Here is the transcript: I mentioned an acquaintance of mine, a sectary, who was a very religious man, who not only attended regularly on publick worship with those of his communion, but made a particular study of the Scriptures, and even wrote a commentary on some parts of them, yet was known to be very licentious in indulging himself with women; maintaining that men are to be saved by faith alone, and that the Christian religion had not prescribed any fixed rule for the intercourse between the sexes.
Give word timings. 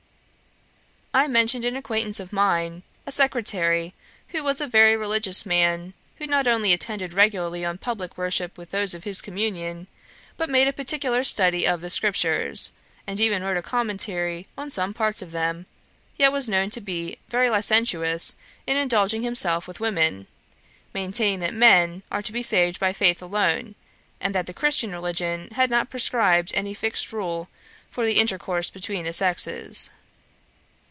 I 1.13 1.27
mentioned 1.27 1.65
an 1.65 1.75
acquaintance 1.75 2.21
of 2.21 2.31
mine, 2.31 2.83
a 3.05 3.11
sectary, 3.11 3.91
who 4.29 4.45
was 4.45 4.61
a 4.61 4.65
very 4.65 4.95
religious 4.95 5.45
man, 5.45 5.93
who 6.15 6.25
not 6.25 6.47
only 6.47 6.71
attended 6.71 7.11
regularly 7.11 7.65
on 7.65 7.79
publick 7.79 8.17
worship 8.17 8.57
with 8.57 8.69
those 8.71 8.93
of 8.93 9.03
his 9.03 9.21
communion, 9.21 9.87
but 10.37 10.49
made 10.49 10.69
a 10.69 10.73
particular 10.73 11.25
study 11.25 11.67
of 11.67 11.81
the 11.81 11.89
Scriptures, 11.89 12.71
and 13.05 13.19
even 13.19 13.43
wrote 13.43 13.57
a 13.57 13.61
commentary 13.61 14.47
on 14.57 14.69
some 14.69 14.93
parts 14.93 15.21
of 15.21 15.33
them, 15.33 15.65
yet 16.17 16.31
was 16.31 16.47
known 16.47 16.69
to 16.69 16.79
be 16.79 17.17
very 17.27 17.49
licentious 17.49 18.37
in 18.65 18.77
indulging 18.77 19.21
himself 19.21 19.67
with 19.67 19.81
women; 19.81 20.27
maintaining 20.93 21.39
that 21.41 21.53
men 21.53 22.03
are 22.09 22.21
to 22.21 22.31
be 22.31 22.41
saved 22.41 22.79
by 22.79 22.93
faith 22.93 23.21
alone, 23.21 23.75
and 24.21 24.33
that 24.33 24.47
the 24.47 24.53
Christian 24.53 24.93
religion 24.93 25.49
had 25.57 25.69
not 25.69 25.89
prescribed 25.89 26.51
any 26.53 26.73
fixed 26.73 27.11
rule 27.11 27.49
for 27.89 28.05
the 28.05 28.17
intercourse 28.17 28.69
between 28.69 29.03
the 29.03 29.11
sexes. 29.11 29.89